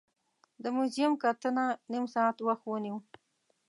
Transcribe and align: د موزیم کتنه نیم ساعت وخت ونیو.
د 0.63 0.65
موزیم 0.75 1.11
کتنه 1.23 1.65
نیم 1.91 2.05
ساعت 2.13 2.37
وخت 2.47 2.63
ونیو. 2.67 2.97